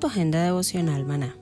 [0.00, 1.36] Tu agenda devocional, maná.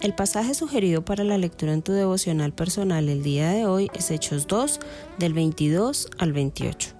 [0.00, 4.10] El pasaje sugerido para la lectura en tu devocional personal el día de hoy es
[4.10, 4.80] Hechos 2,
[5.18, 6.90] del 22 al 28.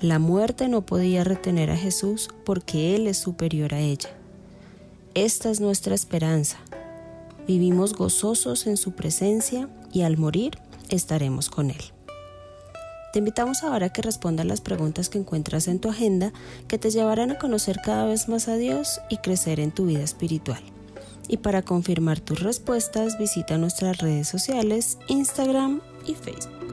[0.00, 4.08] La muerte no podía retener a Jesús porque Él es superior a ella.
[5.12, 6.56] Esta es nuestra esperanza.
[7.46, 11.93] Vivimos gozosos en su presencia y al morir estaremos con Él.
[13.14, 16.32] Te invitamos ahora a que respondas las preguntas que encuentras en tu agenda
[16.66, 20.02] que te llevarán a conocer cada vez más a Dios y crecer en tu vida
[20.02, 20.60] espiritual.
[21.28, 26.63] Y para confirmar tus respuestas visita nuestras redes sociales, Instagram y Facebook.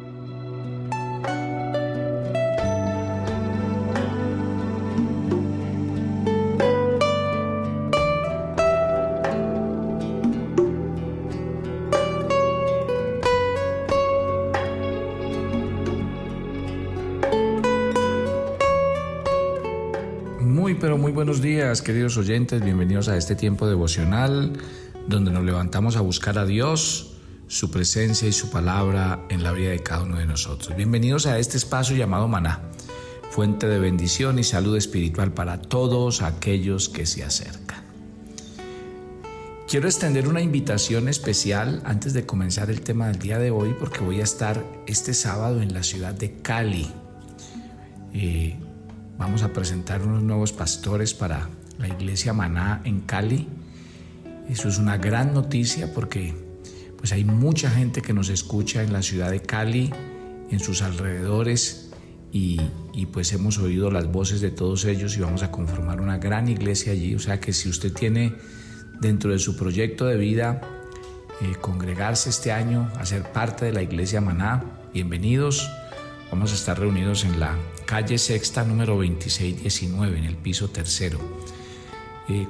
[21.32, 22.62] Buenos días, queridos oyentes.
[22.62, 24.52] Bienvenidos a este tiempo devocional
[25.08, 27.14] donde nos levantamos a buscar a Dios,
[27.48, 30.76] su presencia y su palabra en la vida de cada uno de nosotros.
[30.76, 32.60] Bienvenidos a este espacio llamado Maná,
[33.30, 37.82] fuente de bendición y salud espiritual para todos aquellos que se acercan.
[39.70, 44.02] Quiero extender una invitación especial antes de comenzar el tema del día de hoy porque
[44.02, 46.92] voy a estar este sábado en la ciudad de Cali.
[48.14, 48.60] Eh,
[49.22, 53.48] Vamos a presentar unos nuevos pastores para la iglesia Maná en Cali.
[54.50, 56.34] Eso es una gran noticia porque
[56.98, 59.94] pues hay mucha gente que nos escucha en la ciudad de Cali,
[60.50, 61.92] en sus alrededores
[62.32, 62.62] y,
[63.14, 66.94] pues hemos oído las voces de todos ellos y vamos a conformar una gran iglesia
[66.94, 67.14] allí.
[67.14, 68.34] O sea que si usted tiene
[69.02, 70.62] dentro de su proyecto de vida
[71.42, 74.64] eh, congregarse este año, hacer parte de la iglesia Maná,
[74.96, 75.70] bienvenidos.
[76.32, 81.20] Vamos a estar reunidos en la calle Sexta número 2619, en el piso tercero.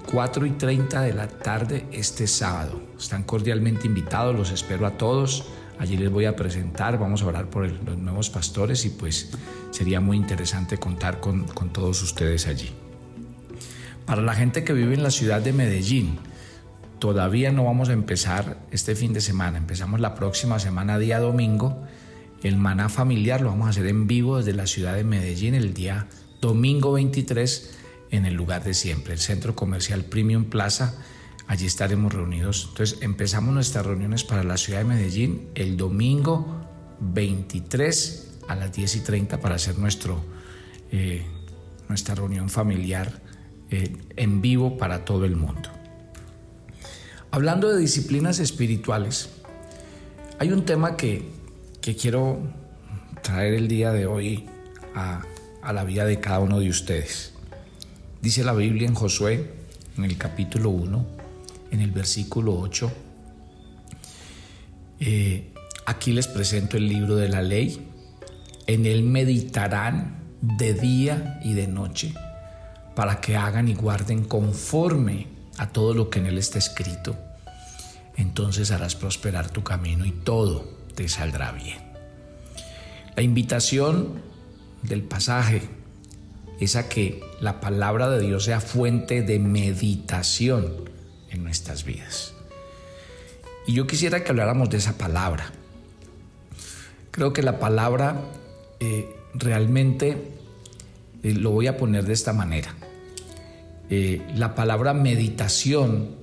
[0.06, 2.80] 4 eh, y 30 de la tarde este sábado.
[3.00, 5.46] Están cordialmente invitados, los espero a todos.
[5.80, 9.32] Allí les voy a presentar, vamos a hablar por los nuevos pastores y pues
[9.72, 12.70] sería muy interesante contar con, con todos ustedes allí.
[14.06, 16.20] Para la gente que vive en la ciudad de Medellín,
[17.00, 21.84] todavía no vamos a empezar este fin de semana, empezamos la próxima semana, día domingo
[22.44, 25.74] el maná familiar lo vamos a hacer en vivo desde la ciudad de Medellín el
[25.74, 26.08] día
[26.42, 27.78] domingo 23
[28.10, 30.96] en el lugar de siempre, el Centro Comercial Premium Plaza.
[31.48, 32.68] Allí estaremos reunidos.
[32.70, 36.66] Entonces empezamos nuestras reuniones para la ciudad de Medellín el domingo
[37.00, 40.24] 23 a las 10 y 30 para hacer nuestro,
[40.92, 41.24] eh,
[41.90, 43.22] nuestra reunión familiar
[43.70, 45.70] eh, en vivo para todo el mundo.
[47.30, 49.30] Hablando de disciplinas espirituales,
[50.40, 51.41] hay un tema que
[51.82, 52.40] que quiero
[53.24, 54.46] traer el día de hoy
[54.96, 55.24] a,
[55.74, 57.34] la vida de cada uno de ustedes.
[58.22, 59.52] Dice la Biblia en Josué,
[59.98, 61.06] en el capítulo 1,
[61.72, 62.92] en el versículo 8,
[65.00, 65.52] eh,
[65.88, 67.88] aquí les presento el libro de la ley,
[68.68, 72.14] en él meditarán de día y de noche,
[72.96, 75.28] para que hagan y guarden conforme
[75.58, 77.18] a todo lo que en él está escrito.
[78.18, 81.80] Entonces harás prosperar tu camino y todo te saldrá bien.
[83.16, 84.22] La invitación
[84.84, 85.62] del pasaje
[86.60, 90.90] es a que la palabra de Dios sea fuente de meditación
[91.30, 92.34] en nuestras vidas.
[93.68, 95.52] Y yo quisiera que habláramos de esa palabra.
[97.12, 98.22] Creo que la palabra
[98.80, 100.32] eh, realmente
[101.24, 102.76] eh, lo voy a poner de esta manera.
[103.90, 106.16] Eh, la palabra meditación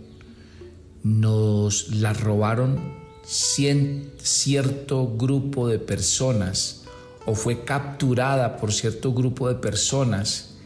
[1.03, 2.98] nos las robaron
[3.29, 6.85] cierto grupo de personas
[7.27, 10.57] o fue capturada por cierto grupo de personas,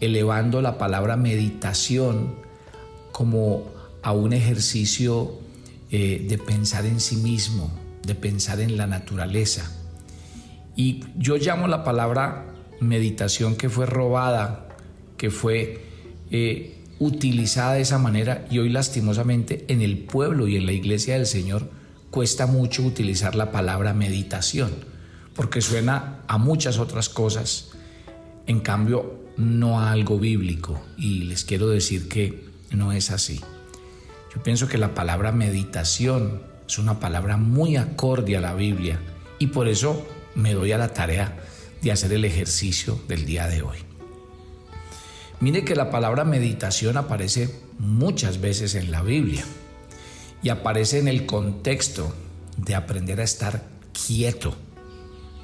[0.00, 2.34] elevando la palabra meditación
[3.12, 3.70] como
[4.02, 5.38] a un ejercicio
[5.92, 7.70] eh, de pensar en sí mismo,
[8.04, 9.70] de pensar en la naturaleza.
[10.74, 14.66] Y yo llamo la palabra meditación que fue robada,
[15.16, 15.84] que fue
[16.32, 21.14] eh, utilizada de esa manera y hoy lastimosamente en el pueblo y en la iglesia
[21.14, 21.78] del Señor
[22.10, 24.72] cuesta mucho utilizar la palabra meditación,
[25.34, 27.70] porque suena a muchas otras cosas,
[28.46, 33.40] en cambio no a algo bíblico y les quiero decir que no es así.
[34.34, 39.00] Yo pienso que la palabra meditación es una palabra muy acorde a la Biblia
[39.38, 41.38] y por eso me doy a la tarea
[41.82, 43.78] de hacer el ejercicio del día de hoy.
[45.40, 49.44] Mire que la palabra meditación aparece muchas veces en la Biblia
[50.42, 52.14] y aparece en el contexto
[52.56, 54.54] de aprender a estar quieto,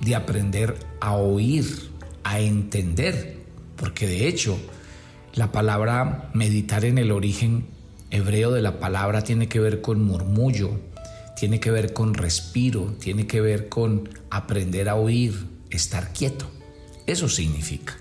[0.01, 1.91] de aprender a oír,
[2.25, 3.39] a entender,
[3.77, 4.59] porque de hecho
[5.35, 7.67] la palabra meditar en el origen
[8.11, 10.81] hebreo de la palabra tiene que ver con murmullo,
[11.37, 16.47] tiene que ver con respiro, tiene que ver con aprender a oír, estar quieto.
[17.07, 17.97] Eso significa.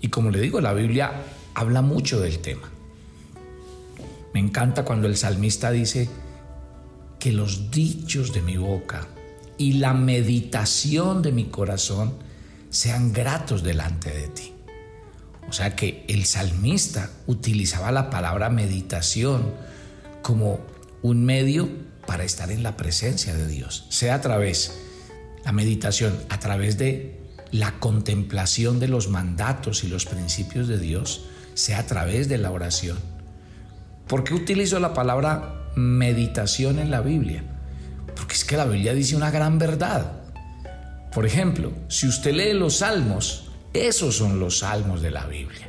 [0.00, 1.12] Y como le digo, la Biblia
[1.54, 2.70] habla mucho del tema.
[4.32, 6.08] Me encanta cuando el salmista dice
[7.20, 9.06] que los dichos de mi boca
[9.58, 12.14] y la meditación de mi corazón
[12.70, 14.54] sean gratos delante de ti.
[15.48, 19.52] O sea que el salmista utilizaba la palabra meditación
[20.22, 20.60] como
[21.02, 21.68] un medio
[22.06, 24.78] para estar en la presencia de Dios, sea a través,
[25.44, 27.20] la meditación, a través de
[27.52, 32.50] la contemplación de los mandatos y los principios de Dios sea a través de la
[32.50, 32.98] oración.
[34.06, 37.44] ¿Por qué utilizo la palabra meditación en la Biblia?
[38.16, 40.12] Porque es que la Biblia dice una gran verdad.
[41.12, 45.68] Por ejemplo, si usted lee los salmos, esos son los salmos de la Biblia.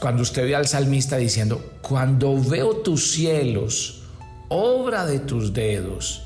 [0.00, 4.02] Cuando usted ve al salmista diciendo, cuando veo tus cielos,
[4.48, 6.22] obra de tus dedos,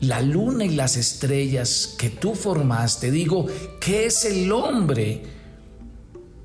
[0.00, 3.10] la luna y las estrellas que tú formaste.
[3.10, 3.46] Digo,
[3.80, 5.39] ¿qué es el hombre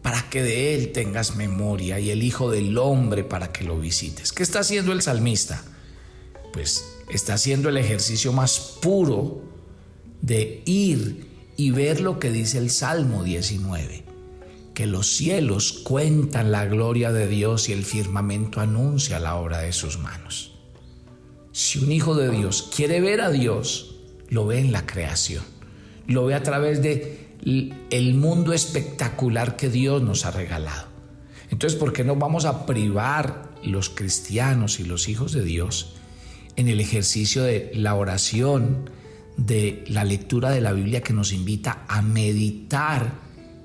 [0.05, 4.31] para que de él tengas memoria y el Hijo del Hombre para que lo visites?
[4.31, 5.63] ¿Qué está haciendo el salmista?
[6.53, 9.41] Pues está haciendo el ejercicio más puro
[10.21, 11.25] de ir
[11.57, 14.03] y ver lo que dice el Salmo 19,
[14.75, 19.73] que los cielos cuentan la gloria de Dios y el firmamento anuncia la obra de
[19.73, 20.51] sus manos.
[21.51, 23.95] Si un hijo de Dios quiere ver a Dios,
[24.29, 25.43] lo ve en la creación,
[26.07, 27.25] lo ve a través de
[27.89, 30.87] el mundo espectacular que Dios nos ha regalado.
[31.51, 35.93] Entonces, ¿por qué no vamos a privar los cristianos y los hijos de Dios
[36.55, 38.89] en el ejercicio de la oración,
[39.37, 43.13] de la lectura de la Biblia que nos invita a meditar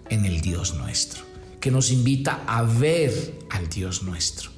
[0.09, 1.23] en el Dios nuestro,
[1.61, 4.51] que nos invita a ver al Dios nuestro?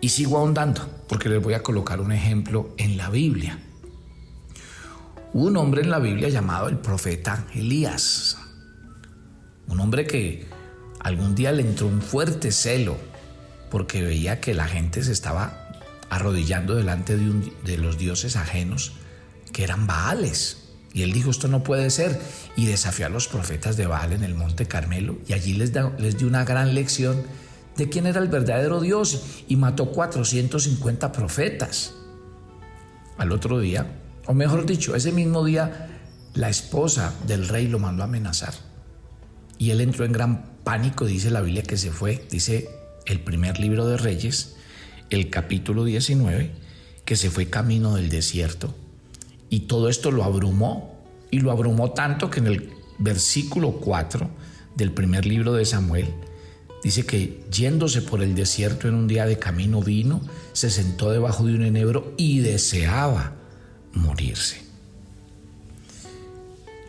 [0.00, 3.58] Y sigo ahondando, porque les voy a colocar un ejemplo en la Biblia.
[5.34, 8.36] Hubo un hombre en la Biblia llamado el profeta Elías.
[9.66, 10.46] Un hombre que
[11.00, 12.98] algún día le entró un fuerte celo
[13.70, 15.70] porque veía que la gente se estaba
[16.10, 18.92] arrodillando delante de, de los dioses ajenos
[19.54, 20.58] que eran Baales.
[20.92, 22.20] Y él dijo, esto no puede ser.
[22.54, 25.16] Y desafió a los profetas de Baal en el monte Carmelo.
[25.26, 27.22] Y allí les, les dio una gran lección
[27.78, 31.94] de quién era el verdadero Dios y mató 450 profetas.
[33.16, 35.88] Al otro día, o mejor dicho, ese mismo día,
[36.34, 38.54] la esposa del rey lo mandó a amenazar.
[39.58, 42.68] Y él entró en gran pánico, dice la Biblia que se fue, dice
[43.06, 44.56] el primer libro de Reyes,
[45.10, 46.50] el capítulo 19,
[47.04, 48.74] que se fue camino del desierto.
[49.50, 54.30] Y todo esto lo abrumó, y lo abrumó tanto que en el versículo 4
[54.76, 56.08] del primer libro de Samuel,
[56.82, 60.20] Dice que yéndose por el desierto en un día de camino vino,
[60.52, 63.36] se sentó debajo de un enebro y deseaba
[63.94, 64.62] morirse.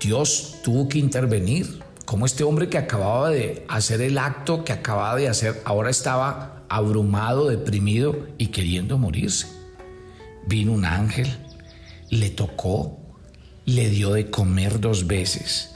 [0.02, 5.16] Dios tuvo que intervenir, como este hombre que acababa de hacer el acto que acababa
[5.16, 9.48] de hacer, ahora estaba abrumado, deprimido y queriendo morirse.
[10.46, 11.28] Vino un ángel,
[12.10, 13.00] le tocó,
[13.66, 15.74] le dio de comer dos veces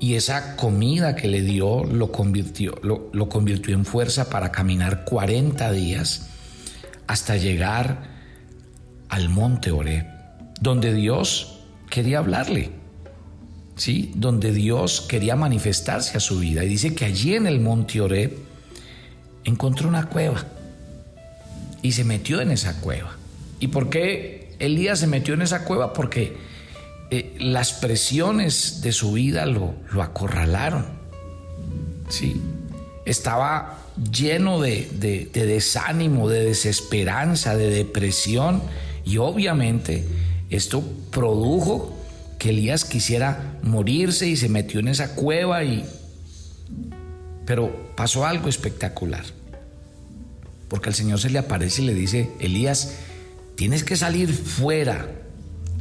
[0.00, 5.72] y esa comida que le dio lo convirtió, lo, convirtió en fuerza para caminar 40
[5.72, 6.28] días
[7.06, 8.16] hasta llegar
[9.08, 10.06] al monte Oreb,
[10.60, 11.60] donde Dios
[11.90, 12.70] quería hablarle,
[13.76, 14.12] ¿sí?
[14.14, 16.64] donde Dios quería manifestarse a su vida.
[16.64, 18.36] Y dice que allí en el monte Oreb
[19.44, 20.44] encontró una cueva.
[21.80, 23.16] y se metió en esa cueva.
[23.60, 25.92] ¿Y por qué Elías se metió en esa cueva?
[25.92, 26.36] Porque
[27.10, 30.86] eh, las presiones de su vida lo, acorralaron.
[32.08, 32.40] Sí,
[33.06, 33.78] estaba
[34.12, 38.60] lleno de, de, desánimo, de desesperanza, de depresión
[39.04, 40.04] y obviamente
[40.50, 41.96] esto produjo
[42.38, 45.84] que Elías quisiera morirse y se metió en esa cueva y
[47.48, 49.24] pero pasó algo espectacular.
[50.68, 52.96] Porque el Señor se le aparece y le dice, Elías,
[53.56, 55.10] tienes que salir fuera.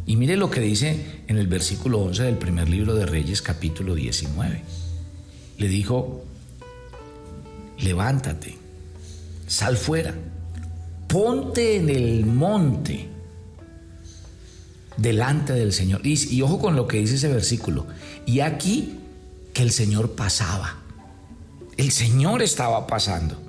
[0.05, 3.95] Y mire lo que dice en el versículo 11 del primer libro de Reyes capítulo
[3.95, 4.61] 19.
[5.57, 6.23] Le dijo,
[7.79, 8.57] levántate,
[9.45, 10.13] sal fuera,
[11.09, 13.09] ponte en el monte
[14.97, 16.01] delante del Señor.
[16.05, 17.87] Y, ojo con lo que dice ese versículo.
[18.25, 18.99] Y aquí
[19.53, 20.77] que el Señor pasaba.
[21.77, 23.39] El Señor estaba pasando.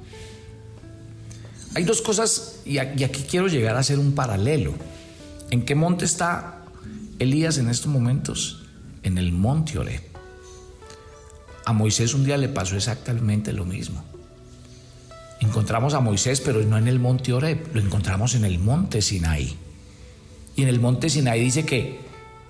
[1.74, 4.74] Hay dos cosas, y aquí quiero llegar a hacer un paralelo.
[5.50, 6.62] ¿En qué monte está
[7.18, 8.64] Elías en estos momentos?
[9.02, 10.02] En el monte Oreb.
[11.64, 14.02] A Moisés un día le pasó exactamente lo mismo.
[15.40, 19.56] Encontramos a Moisés, pero no en el monte Oreb, lo encontramos en el monte Sinaí.
[20.58, 22.00] Y en el monte Sinaí dice que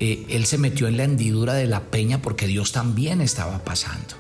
[0.01, 4.15] eh, él se metió en la hendidura de la peña porque Dios también estaba pasando.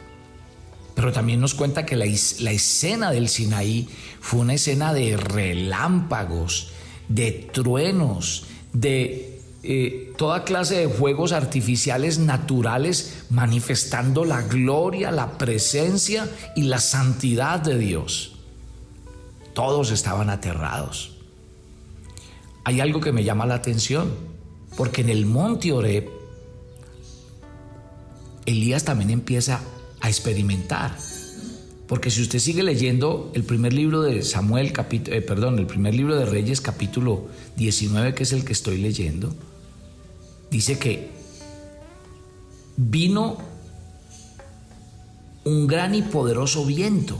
[0.94, 3.88] Pero también nos cuenta que la, escena del Sinaí
[4.20, 6.72] fue una escena de relámpagos,
[7.08, 16.28] de truenos, de eh, toda clase de fuegos artificiales naturales manifestando la gloria, la presencia
[16.54, 18.34] y la santidad de Dios.
[19.54, 21.17] Todos estaban aterrados.
[22.68, 24.10] Hay algo que me llama la atención,
[24.76, 26.06] porque en el monte Oreb,
[28.44, 29.62] Elías también empieza
[30.02, 30.94] a experimentar.
[31.86, 35.94] Porque si usted sigue leyendo el primer libro de Samuel, capítulo, eh, perdón, el primer
[35.94, 39.34] libro de Reyes, capítulo 19, que es el que estoy leyendo,
[40.50, 41.08] dice que
[42.76, 43.38] vino
[45.44, 47.16] un gran y poderoso viento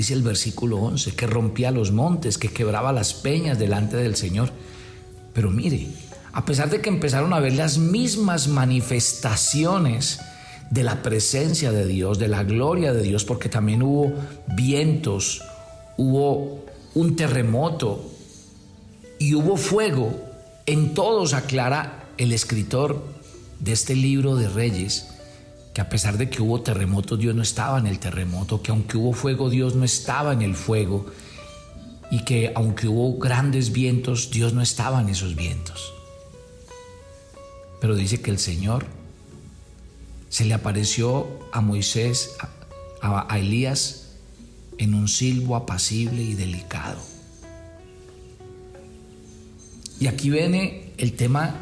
[0.00, 4.50] dice el versículo 11, que rompía los montes, que quebraba las peñas delante del Señor.
[5.34, 5.88] Pero mire,
[6.32, 10.20] a pesar de que empezaron a ver las mismas manifestaciones
[10.70, 14.14] de la presencia de Dios, de la gloria de Dios, porque también hubo
[14.56, 15.42] vientos,
[15.98, 16.64] hubo
[16.94, 18.10] un terremoto
[19.18, 20.18] y hubo fuego,
[20.64, 23.04] en todos aclara el escritor
[23.58, 25.08] de este libro de Reyes
[25.74, 28.96] que a pesar de que hubo terremoto, Dios no estaba en el terremoto, que aunque
[28.96, 31.06] hubo fuego, Dios no estaba en el fuego,
[32.10, 35.92] y que aunque hubo grandes vientos, Dios no estaba en esos vientos.
[37.80, 38.86] Pero dice que el Señor
[40.28, 42.36] se le apareció a Moisés,
[43.00, 44.08] a, a Elías,
[44.78, 47.00] en un silbo apacible y delicado.
[50.00, 51.54] Y aquí viene el tema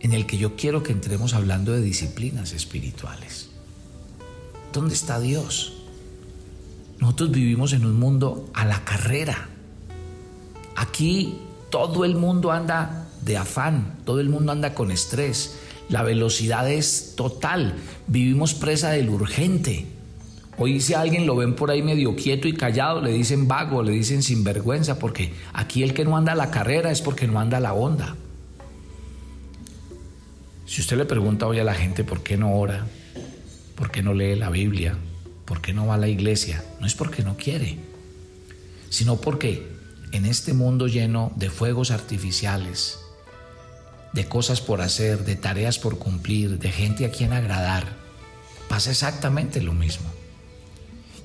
[0.00, 3.25] en el que yo quiero que entremos hablando de disciplinas espirituales.
[4.76, 5.72] ¿Dónde está Dios?
[6.98, 9.48] Nosotros vivimos en un mundo a la carrera.
[10.76, 11.38] Aquí
[11.70, 15.56] todo el mundo anda de afán, todo el mundo anda con estrés.
[15.88, 17.76] La velocidad es total.
[18.06, 19.86] Vivimos presa del urgente.
[20.58, 23.92] Hoy si alguien lo ven por ahí medio quieto y callado, le dicen vago, le
[23.92, 27.56] dicen sinvergüenza, porque aquí el que no anda a la carrera es porque no anda
[27.56, 28.14] a la onda.
[30.66, 32.86] Si usted le pregunta hoy a la gente por qué no ora,
[33.76, 34.96] por qué no lee la Biblia,
[35.44, 37.78] por qué no va a la iglesia, no es porque no quiere,
[38.90, 39.68] sino porque
[40.12, 42.98] en este mundo lleno de fuegos artificiales,
[44.12, 47.84] de cosas por hacer, de tareas por cumplir, de gente a quien agradar,
[48.68, 50.10] pasa exactamente lo mismo.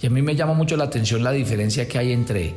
[0.02, 2.54] Y a mí me llama mucho la atención la diferencia que hay entre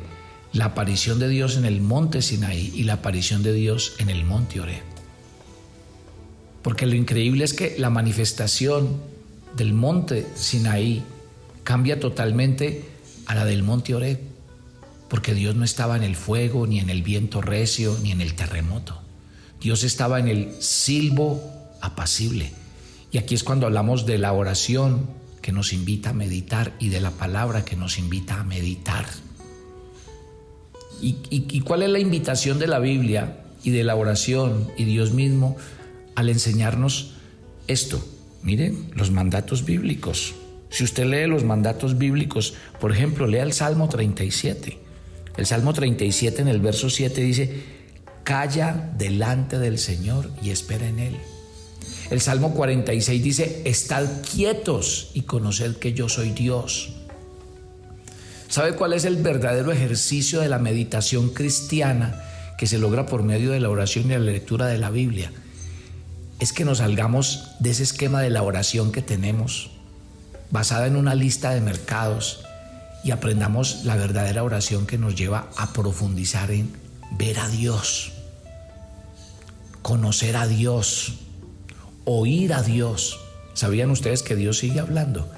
[0.51, 4.25] la aparición de Dios en el monte Sinaí y la aparición de Dios en el
[4.25, 4.83] monte Oreb.
[6.63, 9.14] Porque lo increíble es que la manifestación
[9.55, 11.03] del monte Sinaí
[11.63, 12.85] cambia totalmente
[13.25, 14.19] a la del monte Oreb,
[15.09, 18.35] porque Dios no estaba en el fuego, ni en el viento recio, ni en el
[18.35, 19.01] terremoto.
[19.59, 21.41] Dios estaba en el silbo
[21.81, 22.51] apacible.
[23.11, 25.07] Y aquí es cuando hablamos de la oración
[25.41, 29.05] que nos invita a meditar y de la palabra que nos invita a meditar.
[31.01, 35.11] ¿Y, y cuál es la invitación de la Biblia y de la oración y Dios
[35.11, 35.57] mismo?
[36.15, 37.11] al enseñarnos
[37.67, 38.03] esto.
[38.45, 40.35] Miren, los mandatos bíblicos.
[40.69, 44.77] Si usted lee los mandatos bíblicos, por ejemplo, lea el Salmo 37.
[45.35, 47.63] El Salmo 37 en el verso 7 dice,
[48.23, 51.17] calla delante del Señor y espera en Él.
[52.11, 56.93] El Salmo 46 dice, estad quietos y conoced que yo soy Dios.
[58.47, 62.21] ¿Sabe cuál es el verdadero ejercicio de la meditación cristiana
[62.59, 65.31] que se logra por medio de la oración y la lectura de la Biblia?
[66.39, 69.71] Es que nos salgamos de ese esquema de la oración que tenemos,
[70.51, 72.45] basada en una lista de mercados,
[73.03, 76.73] y aprendamos la verdadera oración que nos lleva a profundizar en
[77.11, 78.13] ver a Dios,
[79.83, 81.13] conocer a Dios,
[82.03, 83.19] oír a Dios.
[83.53, 85.29] ¿Sabían ustedes que Dios sigue hablando?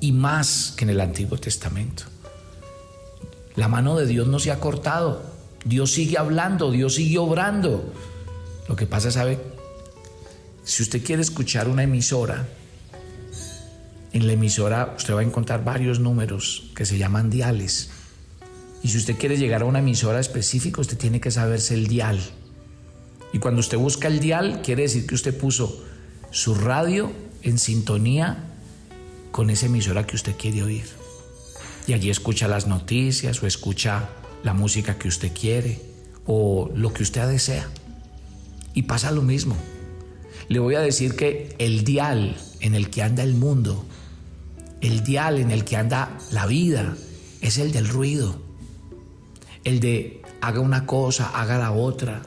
[0.00, 2.04] Y más que en el Antiguo Testamento.
[3.56, 5.22] La mano de Dios no se ha cortado.
[5.64, 7.92] Dios sigue hablando, Dios sigue obrando.
[8.68, 9.40] Lo que pasa, ¿sabe?
[10.66, 12.44] Si usted quiere escuchar una emisora,
[14.12, 17.90] en la emisora usted va a encontrar varios números que se llaman diales.
[18.82, 22.18] Y si usted quiere llegar a una emisora específica, usted tiene que saberse el dial.
[23.32, 25.84] Y cuando usted busca el dial, quiere decir que usted puso
[26.32, 28.36] su radio en sintonía
[29.30, 30.86] con esa emisora que usted quiere oír.
[31.86, 34.08] Y allí escucha las noticias o escucha
[34.42, 35.80] la música que usted quiere
[36.26, 37.68] o lo que usted desea.
[38.74, 39.56] Y pasa lo mismo.
[40.48, 43.84] Le voy a decir que el dial en el que anda el mundo,
[44.80, 46.96] el dial en el que anda la vida,
[47.40, 48.36] es el del ruido.
[49.64, 52.22] El de haga una cosa, haga la otra,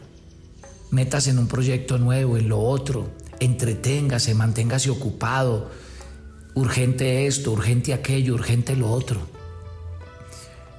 [0.92, 3.10] metas en un proyecto nuevo, en lo otro,
[3.40, 5.70] entreténgase, manténgase ocupado,
[6.56, 9.22] urgente esto, urgente aquello, urgente lo otro.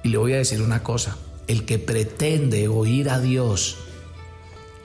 [0.03, 1.17] Y le voy a decir una cosa,
[1.47, 3.77] el que pretende oír a Dios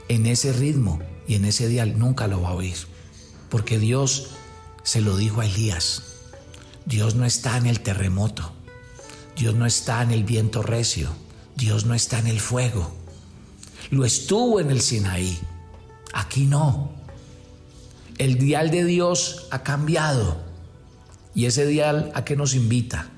[0.09, 2.77] en ese ritmo y en ese dial nunca lo va a oír,
[3.49, 4.29] porque Dios
[4.83, 6.03] se lo dijo a Elías,
[6.85, 8.53] Dios no está en el terremoto,
[9.37, 11.11] Dios no está en el viento recio,
[11.57, 12.95] Dios no está en el fuego,
[13.91, 15.39] lo estuvo en el Sinaí.
[16.13, 16.91] Aquí no.
[18.19, 20.43] El dial de Dios ha cambiado.
[21.35, 23.11] Y ese dial a qué nos invita?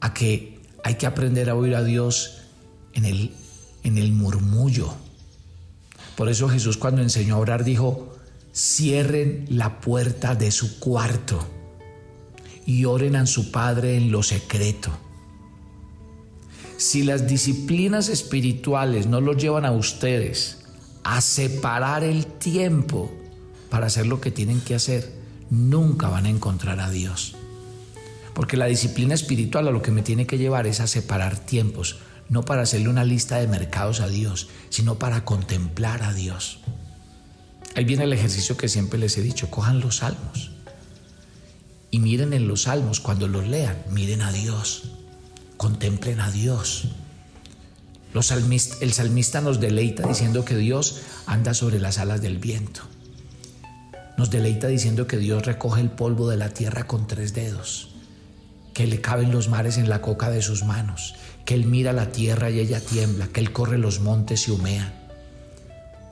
[0.00, 2.38] A que hay que aprender a oír a Dios
[2.94, 3.34] en el,
[3.82, 4.94] en el murmullo.
[6.16, 8.16] Por eso Jesús cuando enseñó a orar dijo,
[8.54, 11.46] cierren la puerta de su cuarto
[12.64, 14.90] y oren a su Padre en lo secreto.
[16.78, 20.64] Si las disciplinas espirituales no los llevan a ustedes
[21.04, 23.10] a separar el tiempo
[23.70, 25.12] para hacer lo que tienen que hacer,
[25.50, 27.36] nunca van a encontrar a Dios.
[28.34, 31.98] Porque la disciplina espiritual a lo que me tiene que llevar es a separar tiempos,
[32.28, 36.60] no para hacerle una lista de mercados a Dios, sino para contemplar a Dios.
[37.74, 40.50] Ahí viene el ejercicio que siempre les he dicho, cojan los salmos
[41.90, 44.90] y miren en los salmos, cuando los lean, miren a Dios
[45.56, 46.88] contemplen a Dios.
[48.80, 52.82] El salmista nos deleita diciendo que Dios anda sobre las alas del viento.
[54.16, 57.90] Nos deleita diciendo que Dios recoge el polvo de la tierra con tres dedos,
[58.72, 61.14] que le caben los mares en la coca de sus manos,
[61.46, 64.92] que Él mira la tierra y ella tiembla, que Él corre los montes y humea,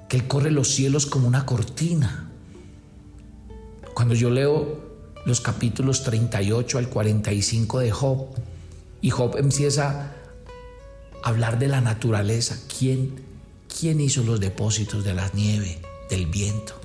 [0.08, 2.30] que Él corre los cielos como una cortina.
[3.92, 4.82] Cuando yo leo
[5.26, 8.28] los capítulos 38 al 45 de Job,
[9.04, 10.12] y Job empieza
[11.22, 12.56] a hablar de la naturaleza.
[12.78, 13.22] ¿Quién,
[13.68, 16.80] quién hizo los depósitos de la nieve, del viento?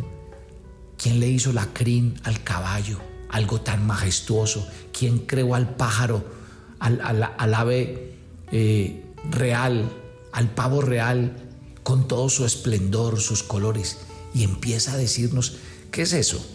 [0.98, 3.00] ¿Quién le hizo la crin al caballo?
[3.30, 4.68] Algo tan majestuoso.
[4.92, 6.26] ¿Quién creó al pájaro,
[6.80, 8.19] al, ave
[8.52, 9.90] eh, real,
[10.32, 11.36] al pavo real,
[11.84, 13.98] con todo su esplendor, sus colores?
[14.34, 15.58] Y empieza a decirnos,
[15.92, 16.46] ¿qué es eso?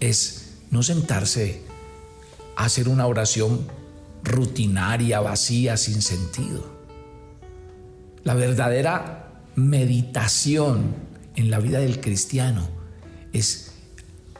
[0.00, 1.62] Es no sentarse
[2.56, 3.66] a hacer una oración
[4.22, 6.76] rutinaria, vacía, sin sentido.
[8.24, 10.94] La verdadera meditación
[11.36, 12.68] en la vida del cristiano
[13.32, 13.72] es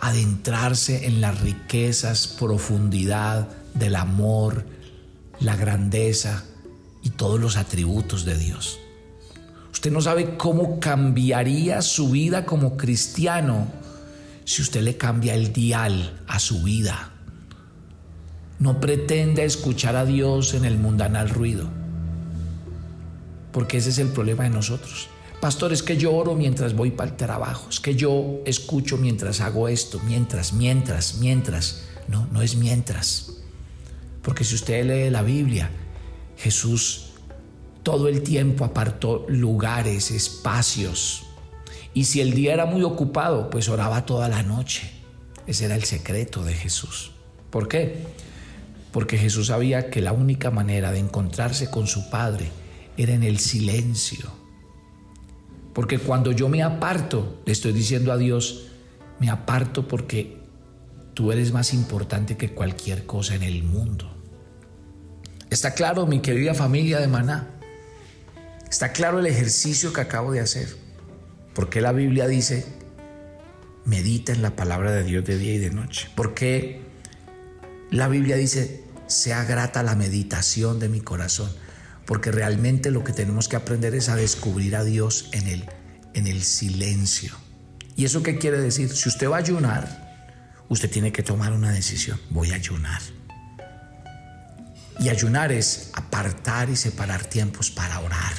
[0.01, 4.65] adentrarse en las riquezas, profundidad del amor,
[5.41, 6.45] la grandeza
[7.03, 8.79] y todos los atributos de Dios.
[9.73, 13.69] Usted no sabe cómo cambiaría su vida como cristiano
[14.45, 17.13] si usted le cambia el dial a su vida
[18.59, 21.69] no pretenda escuchar a Dios en el mundanal ruido.
[23.53, 25.09] Porque ese es el problema de nosotros.
[25.41, 29.41] Pastor, es que yo oro mientras voy para el trabajo, es que yo escucho mientras
[29.41, 31.83] hago esto, mientras, mientras, mientras.
[32.09, 33.33] No, no es mientras.
[34.27, 35.71] Porque si usted lee la Biblia,
[36.37, 37.13] Jesús
[37.83, 41.23] todo el tiempo apartó lugares, espacios.
[41.95, 44.91] Y si el día era muy ocupado, pues oraba toda la noche.
[45.47, 47.13] Ese era el secreto de Jesús.
[47.49, 48.05] ¿Por qué?
[48.97, 52.49] porque Jesús sabía que la única manera de encontrarse con su Padre
[52.97, 54.33] era en el silencio.
[55.75, 58.69] Porque cuando yo me aparto, le estoy diciendo a Dios,
[59.21, 60.39] me aparto porque
[61.13, 64.16] tú eres más importante que cualquier cosa en el mundo.
[65.51, 67.49] ¿Está claro, mi querida familia de Maná?
[68.69, 70.77] ¿Está claro el ejercicio que acabo de hacer?
[71.55, 72.67] Porque la Biblia dice,
[73.85, 76.11] medita en la palabra de Dios de día y de noche.
[76.17, 76.83] Porque
[77.91, 81.51] la Biblia dice, sea grata la meditación de mi corazón.
[82.07, 85.65] Porque realmente lo que tenemos que aprender es a descubrir a Dios en el,
[86.15, 87.35] en el silencio.
[87.97, 88.91] ¿Y eso qué quiere decir?
[88.91, 92.21] Si usted va a ayunar, usted tiene que tomar una decisión.
[92.31, 93.01] Voy a ayunar.
[94.99, 98.35] Y ayunar es apartar y separar tiempos para orar.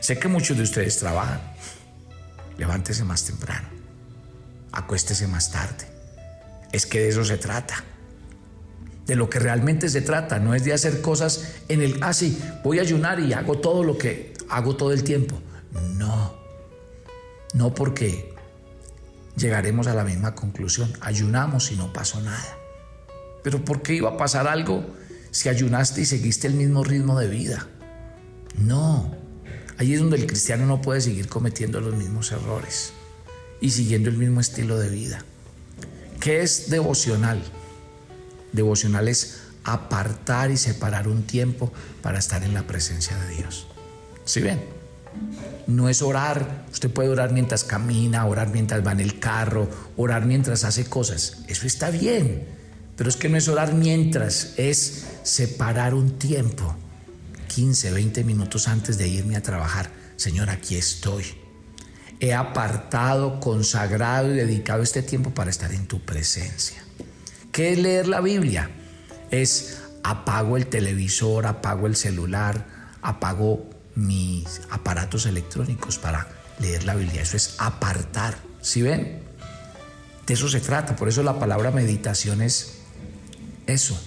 [0.00, 1.40] Sé que muchos de ustedes trabajan.
[2.56, 3.68] Levántese más temprano.
[4.72, 5.86] Acuéstese más tarde.
[6.72, 7.84] Es que de eso se trata.
[9.06, 10.38] De lo que realmente se trata.
[10.38, 13.84] No es de hacer cosas en el, ah, sí, voy a ayunar y hago todo
[13.84, 15.40] lo que hago todo el tiempo.
[15.96, 16.34] No.
[17.54, 18.34] No porque
[19.36, 20.92] llegaremos a la misma conclusión.
[21.00, 22.56] Ayunamos y no pasó nada.
[23.42, 24.84] Pero ¿por qué iba a pasar algo
[25.30, 27.66] si ayunaste y seguiste el mismo ritmo de vida?
[28.56, 29.14] No.
[29.76, 32.92] Allí es donde el cristiano no puede seguir cometiendo los mismos errores
[33.60, 35.24] y siguiendo el mismo estilo de vida.
[36.20, 37.40] ¿Qué es devocional?
[38.52, 43.68] Devocional es apartar y separar un tiempo para estar en la presencia de Dios.
[44.24, 44.60] ¿Sí ven?
[45.66, 50.26] No es orar, usted puede orar mientras camina, orar mientras va en el carro, orar
[50.26, 51.38] mientras hace cosas.
[51.46, 52.46] Eso está bien,
[52.98, 56.74] pero es que no es orar mientras, es separar un tiempo
[57.46, 61.24] 15, 20 minutos antes de irme a trabajar, Señor, aquí estoy.
[62.18, 66.82] He apartado, consagrado y dedicado este tiempo para estar en tu presencia.
[67.52, 68.68] ¿Qué es leer la Biblia?
[69.30, 72.66] Es apago el televisor, apago el celular,
[73.00, 76.26] apago mis aparatos electrónicos para
[76.58, 77.22] leer la Biblia.
[77.22, 78.38] Eso es apartar.
[78.60, 79.22] ¿Sí ven?
[80.26, 80.96] De eso se trata.
[80.96, 82.77] Por eso la palabra meditación es
[83.68, 83.98] eso,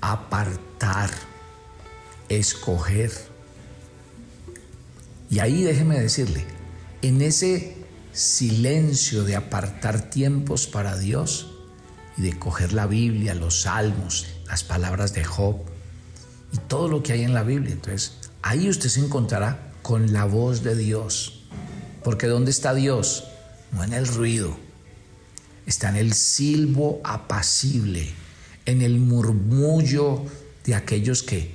[0.00, 1.10] apartar
[2.28, 3.12] escoger.
[5.28, 6.44] Y ahí déjeme decirle,
[7.02, 7.76] en ese
[8.12, 11.50] silencio de apartar tiempos para Dios
[12.16, 15.56] y de coger la Biblia, los salmos, las palabras de Job
[16.52, 17.72] y todo lo que hay en la Biblia.
[17.72, 21.44] Entonces, ahí usted se encontrará con la voz de Dios.
[22.02, 23.24] Porque ¿dónde está Dios?
[23.72, 24.56] No en el ruido.
[25.66, 28.12] Está en el silbo apacible,
[28.70, 30.24] en el murmullo
[30.64, 31.54] de aquellos que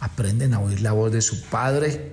[0.00, 2.12] aprenden a oír la voz de su Padre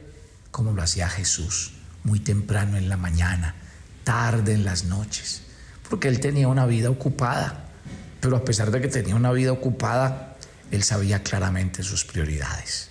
[0.51, 3.55] como lo hacía Jesús, muy temprano en la mañana,
[4.03, 5.41] tarde en las noches,
[5.89, 7.69] porque él tenía una vida ocupada,
[8.19, 10.35] pero a pesar de que tenía una vida ocupada,
[10.71, 12.89] él sabía claramente sus prioridades.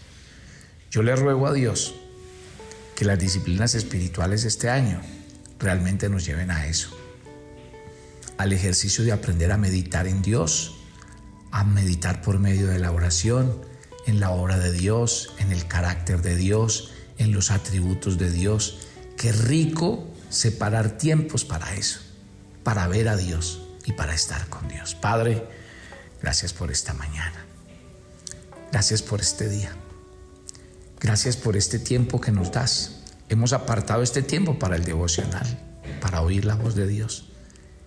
[0.91, 1.95] Yo le ruego a Dios
[2.97, 5.01] que las disciplinas espirituales este año
[5.59, 6.91] realmente nos lleven a eso,
[8.37, 10.78] al ejercicio de aprender a meditar en Dios,
[11.51, 13.61] a meditar por medio de la oración,
[14.07, 18.79] en la obra de Dios, en el carácter de Dios, en los atributos de Dios.
[19.17, 22.01] Qué rico separar tiempos para eso,
[22.63, 24.95] para ver a Dios y para estar con Dios.
[24.95, 25.47] Padre,
[26.23, 27.45] gracias por esta mañana.
[28.73, 29.73] Gracias por este día.
[31.01, 33.01] Gracias por este tiempo que nos das.
[33.29, 35.47] Hemos apartado este tiempo para el devocional,
[36.01, 37.29] para oír la voz de Dios.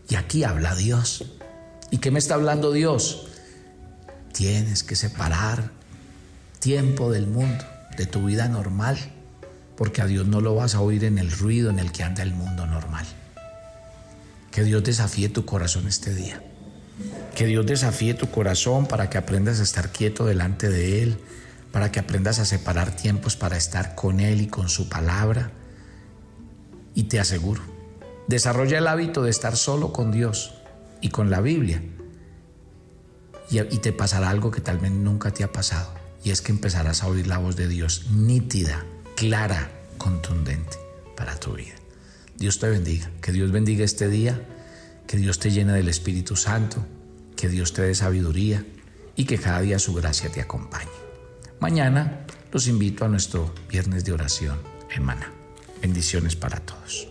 [0.08, 1.26] Y aquí habla Dios.
[1.90, 3.31] ¿Y qué me está hablando Dios?
[4.34, 5.72] Tienes que separar
[6.60, 7.66] tiempo del mundo,
[7.98, 8.98] de tu vida normal,
[9.76, 12.24] porque a Dios no lo vas a oír en el ruido en el que anda
[12.24, 13.06] el mundo normal.
[14.52, 16.44] Que Dios desafíe tu corazón este día.
[17.36, 21.18] Que Dios desafíe tu corazón para que aprendas a estar quieto delante de Él,
[21.72, 25.52] para que aprendas a separar tiempos para estar con Él y con su palabra.
[26.94, 27.62] Y te aseguro,
[28.28, 30.54] desarrolla el hábito de estar solo con Dios
[31.00, 31.82] y con la Biblia.
[33.52, 37.04] Y, te pasará algo que tal vez nunca te ha pasado y es que empezarás
[37.04, 38.86] a oír la voz de Dios nítida,
[39.18, 40.78] clara, contundente
[41.18, 41.76] para tu vida.
[42.38, 44.42] Dios te bendiga, que Dios bendiga este día,
[45.06, 46.86] que Dios te llene del Espíritu Santo,
[47.36, 48.66] que Dios te dé sabiduría
[49.18, 50.90] y que cada día su gracia te acompañe.
[51.60, 54.60] Mañana los invito a nuestro viernes de oración
[54.90, 55.32] en Maná.
[55.82, 57.11] Bendiciones para todos.